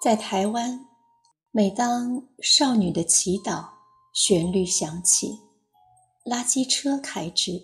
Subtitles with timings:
[0.00, 0.86] 在台湾，
[1.50, 3.68] 每当少女的祈祷
[4.14, 5.40] 旋律响起，
[6.24, 7.60] 垃圾车开至，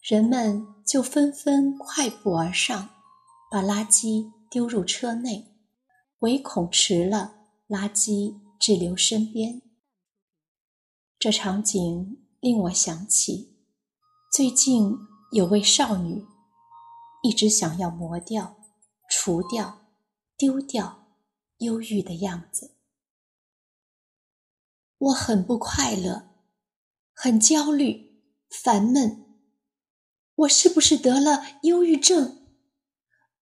[0.00, 2.88] 人们就纷纷快步而上，
[3.50, 5.58] 把垃圾丢入车内，
[6.20, 7.34] 唯恐迟了，
[7.68, 9.60] 垃圾滞留身边。
[11.18, 13.58] 这场景令我想起，
[14.32, 14.96] 最近
[15.32, 16.24] 有位少女，
[17.22, 18.56] 一直想要磨掉、
[19.10, 19.80] 除掉、
[20.38, 20.97] 丢掉。
[21.58, 22.76] 忧郁的样子，
[24.98, 26.30] 我很不快乐，
[27.12, 29.26] 很焦虑，烦闷。
[30.34, 32.46] 我是不是得了忧郁症？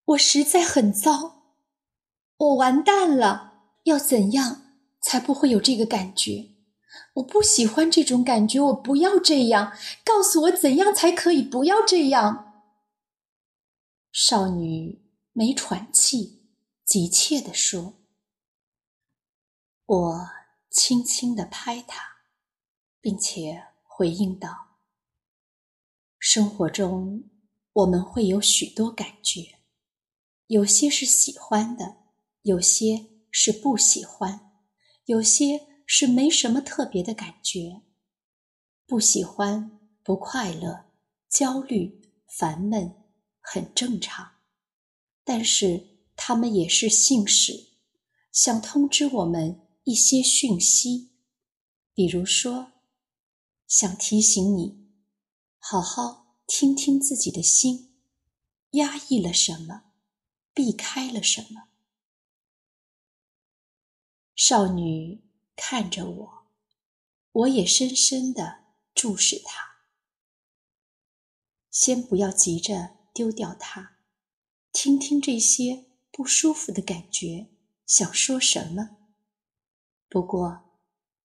[0.05, 1.55] 我实在很糟，
[2.37, 3.55] 我完蛋了。
[3.85, 6.57] 要怎样才不会有这个感觉？
[7.15, 9.77] 我不喜欢这种感觉，我不要这样。
[10.05, 12.65] 告诉我怎样才可以不要这样？
[14.11, 16.51] 少女没喘气，
[16.85, 18.06] 急切地说。
[19.87, 20.29] 我
[20.69, 22.03] 轻轻地拍他，
[23.01, 24.81] 并且回应道
[26.19, 27.31] ：“生活中
[27.73, 29.61] 我们会有许多感觉，
[30.49, 31.99] 有些是喜欢的，
[32.43, 34.51] 有些是不喜欢，
[35.05, 37.83] 有些是没什么特别的感觉。
[38.89, 40.87] 不喜欢、不快乐、
[41.29, 43.05] 焦虑、烦闷
[43.41, 44.33] 很正常，
[45.23, 47.69] 但是他们也是信使，
[48.33, 51.13] 想通知我们。”一些讯息，
[51.95, 52.73] 比如说，
[53.69, 54.91] 想提醒你，
[55.59, 57.97] 好好听听自己的心，
[58.71, 59.93] 压抑了什么，
[60.53, 61.69] 避开了什么。
[64.35, 65.23] 少女
[65.55, 66.49] 看着我，
[67.31, 69.85] 我也深深的注视她。
[71.71, 73.99] 先不要急着丢掉它，
[74.73, 77.53] 听听这些不舒服的感觉，
[77.87, 79.06] 想说什么。
[80.17, 80.63] 不过，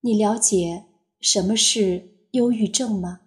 [0.02, 0.84] 你了解
[1.22, 3.22] 什么是忧郁症吗？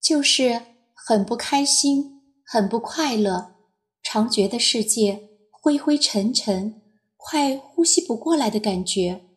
[0.00, 0.62] 就是
[0.94, 3.56] 很不开心、很不快乐，
[4.02, 6.80] 常觉得世界灰灰沉沉，
[7.18, 9.28] 快呼吸不过来的感觉，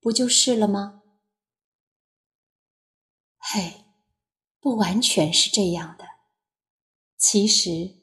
[0.00, 1.02] 不就是了吗？
[3.36, 3.84] 嘿，
[4.60, 6.04] 不完全是这样的。
[7.18, 7.96] 其实，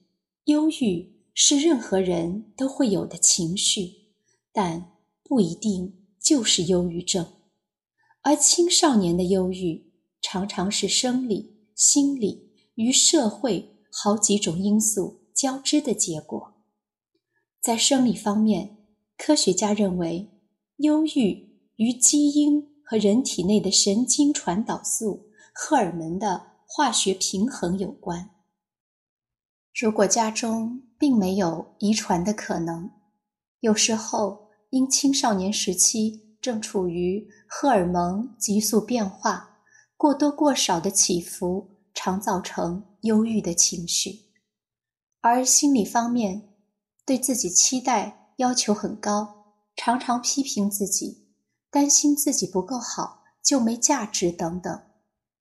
[0.44, 4.09] 忧郁是任何人都会有的情绪，
[4.51, 4.91] 但
[5.23, 5.96] 不一定。
[6.27, 7.25] 就是忧郁症，
[8.21, 16.53] 而青少年的忧郁常常是生理、心理与社会好几种因素交织的结果。
[17.61, 18.75] 在生理方面，
[19.17, 20.29] 科学家认为，
[20.79, 28.31] 忧郁与基因和人体内的神经传导素、荷尔蒙的化学平衡有关。
[29.73, 32.91] 如果家中并没有遗传的可能，
[33.61, 34.46] 有时候。
[34.77, 39.57] 因青少年时期正处于荷尔蒙急速变化，
[39.97, 44.27] 过多过少的起伏，常造成忧郁的情绪；
[45.19, 46.49] 而心理方面，
[47.07, 51.25] 对自己期待要求很高，常常批评自己，
[51.71, 54.83] 担心自己不够好就没价值等等，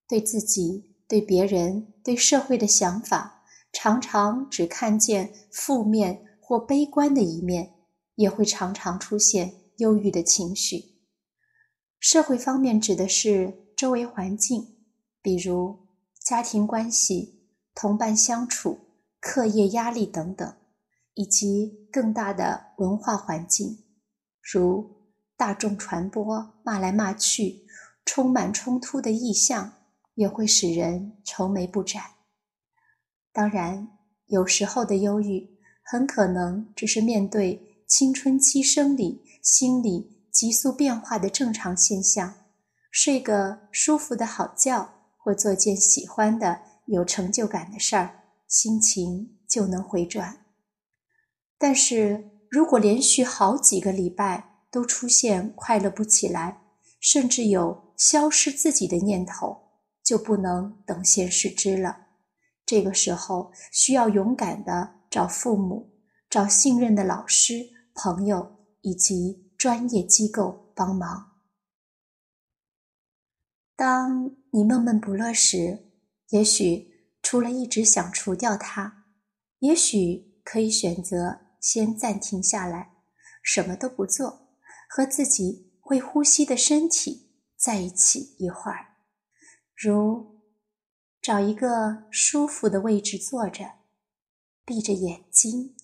[0.08, 7.74] 对自己、对别人、对社会的想法，常常只看见负面或悲观的一面。
[8.16, 10.97] 也会常常出现忧郁的情绪。
[11.99, 14.77] 社会方面指的是周围环境，
[15.22, 15.87] 比如
[16.22, 18.78] 家庭关系、同伴相处、
[19.21, 20.56] 课业压力等等，
[21.15, 23.84] 以及更大的文化环境，
[24.41, 27.66] 如大众传播骂来骂去、
[28.04, 29.74] 充满冲突的意象，
[30.15, 32.03] 也会使人愁眉不展。
[33.33, 33.89] 当然，
[34.27, 37.75] 有时候的忧郁很可能只是面对。
[37.86, 42.34] 青春期生理、心理急速变化的正常现象，
[42.91, 50.44] 睡个舒服的好觉，或做件喜欢的、有成就感的事儿，心情就能回转。
[51.56, 56.62] 但是如果连续好几个礼拜都出现快乐不起来，
[57.00, 59.68] 甚至有消失自己的念头，
[60.04, 62.09] 就不能等闲视之了。
[62.66, 65.92] 这个时候需要勇敢的找父母，
[66.28, 67.75] 找信任的老师。
[67.97, 71.41] 朋友以及专业机构帮忙。
[73.75, 75.91] 当你闷闷不乐时，
[76.28, 79.07] 也许除了一直想除掉它，
[79.60, 82.93] 也许可以选择先暂停下来，
[83.43, 84.51] 什么都不做，
[84.89, 88.98] 和自己会呼吸的身体在一起一会儿，
[89.75, 90.43] 如
[91.21, 93.72] 找一个舒服的位置坐着，
[94.65, 95.75] 闭着眼睛，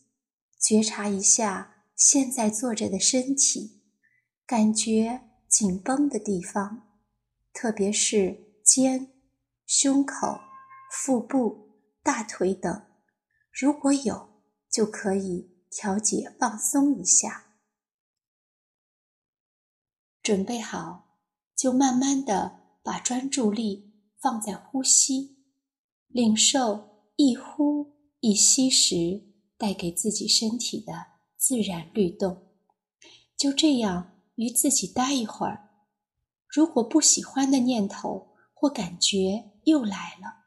[0.60, 1.81] 觉察一下。
[1.94, 3.82] 现在坐着的身体，
[4.46, 6.88] 感觉紧绷的地方，
[7.52, 9.12] 特别是肩、
[9.66, 10.40] 胸口、
[10.90, 12.86] 腹部、大腿等，
[13.52, 17.54] 如果有，就可以调节放松一下。
[20.22, 21.18] 准备好，
[21.54, 25.36] 就慢慢的把专注力放在呼吸，
[26.08, 28.94] 领受一呼一吸时
[29.56, 31.11] 带给自己身体的。
[31.42, 32.52] 自然律动，
[33.36, 35.70] 就这样与自己待一会儿。
[36.46, 40.44] 如果不喜欢的念头或感觉又来了，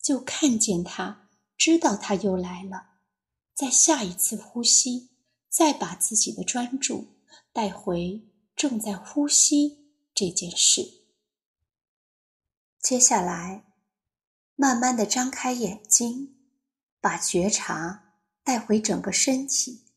[0.00, 3.00] 就看见它，知道它又来了。
[3.52, 5.10] 在下一次呼吸，
[5.48, 7.16] 再把自己的专注
[7.52, 11.08] 带回正在呼吸这件事。
[12.80, 13.64] 接下来，
[14.54, 16.36] 慢慢的张开眼睛，
[17.00, 18.14] 把觉察
[18.44, 19.87] 带回整个身体。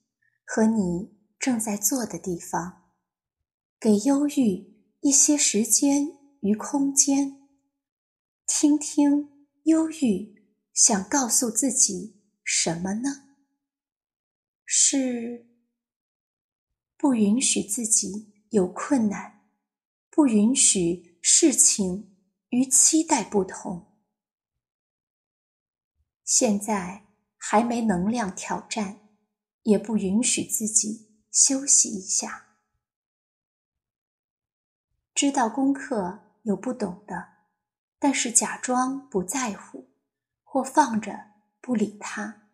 [0.54, 2.92] 和你正在坐的地方，
[3.80, 7.48] 给忧郁一些时间与空间，
[8.46, 10.44] 听听忧郁
[10.74, 13.30] 想告诉自己什么呢？
[14.66, 15.48] 是
[16.98, 19.46] 不允许自己有困难，
[20.10, 22.14] 不允许事情
[22.50, 23.96] 与期待不同。
[26.26, 27.06] 现在
[27.38, 29.01] 还没能量挑战。
[29.64, 32.48] 也不允许自己休息一下。
[35.14, 37.34] 知道功课有不懂的，
[38.00, 39.92] 但是假装不在乎，
[40.44, 42.50] 或放着不理他，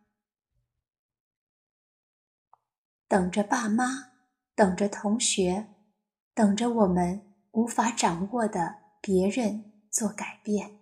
[3.07, 4.11] 等着爸妈，
[4.53, 5.73] 等着同学，
[6.33, 10.77] 等着我们无法掌握的别人做改变。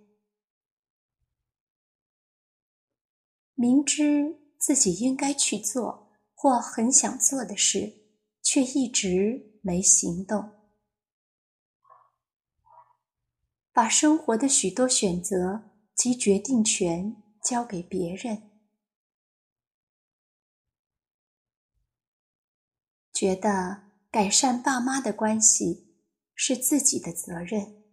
[3.54, 6.04] 明知自己应该去做。
[6.45, 8.03] 或很想做的事，
[8.44, 10.51] 却一直没行动，
[13.74, 18.51] 把生活的许多选择及决定权交给别人，
[23.12, 25.95] 觉得改善爸妈的关系
[26.36, 27.83] 是自己的责任，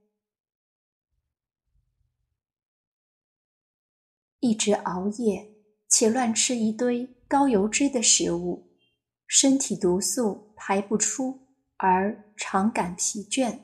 [4.40, 5.55] 一直熬夜
[5.88, 7.16] 且乱吃一堆。
[7.32, 8.76] 高油脂的食物，
[9.26, 11.49] 身体毒素排不出，
[11.79, 13.58] 而常感疲倦。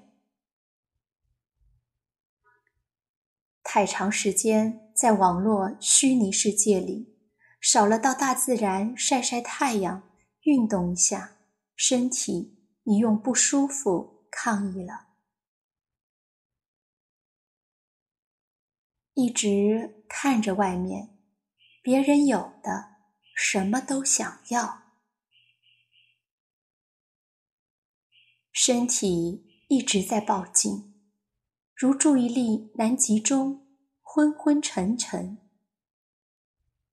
[3.63, 7.15] 太长时间在网络虚拟世界里，
[7.61, 11.37] 少了到大自然晒晒太阳、运动一下，
[11.77, 15.09] 身体你用不舒服抗议了。
[19.13, 21.19] 一直看着外面，
[21.83, 22.97] 别人有的。
[23.41, 24.83] 什么都想要，
[28.51, 30.93] 身体一直在报警，
[31.73, 33.65] 如注意力难集中，
[34.03, 35.39] 昏昏沉沉，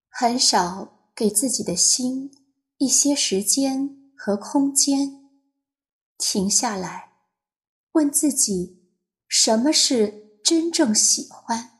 [0.07, 2.31] 很少给自己的心
[2.77, 5.31] 一些时间和空间，
[6.19, 7.13] 停下来，
[7.93, 8.87] 问自己：
[9.27, 11.79] 什么是真正喜欢、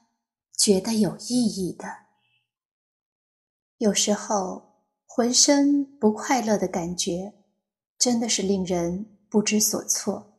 [0.57, 2.03] 觉得有意义的？
[3.79, 4.64] 有时候，
[5.15, 7.33] 浑身不快乐的感觉，
[7.97, 10.37] 真的是令人不知所措。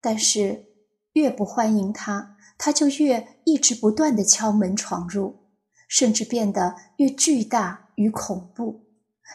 [0.00, 0.64] 但是，
[1.12, 5.50] 越不欢迎他，他就越一直不断的敲门闯入，
[5.86, 8.86] 甚至变得越巨大与恐怖，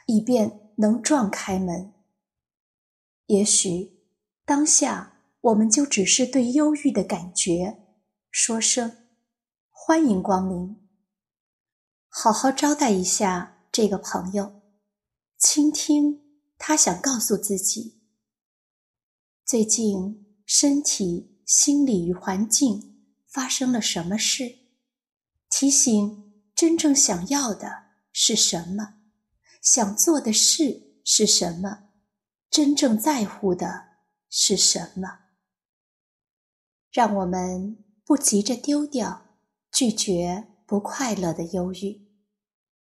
[0.07, 1.93] 以便能撞开门。
[3.27, 3.99] 也许，
[4.43, 7.77] 当下我们就只是对忧郁的感觉
[8.31, 8.91] 说声
[9.69, 10.75] 欢迎光临。
[12.09, 14.62] 好好招待一下这个朋友，
[15.43, 16.21] 倾听
[16.57, 18.01] 他想告诉自己：
[19.45, 24.59] 最近身体、心理与环境发生了什么事？
[25.49, 29.01] 提醒真正想要的是什么？
[29.61, 31.89] 想做的事是什么？
[32.49, 33.97] 真正在乎的
[34.29, 35.25] 是什么？
[36.89, 39.25] 让我们不急着丢掉、
[39.73, 42.07] 拒绝不快乐的忧郁。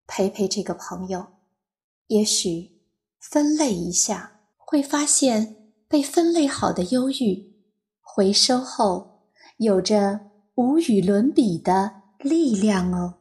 [0.05, 1.38] 陪陪这个朋友，
[2.09, 2.71] 也许
[3.19, 5.55] 分类一下，会发现
[5.87, 7.53] 被分类好的忧郁，
[8.01, 9.25] 回收后
[9.57, 10.19] 有着
[10.55, 13.18] 无与伦比的力量哦。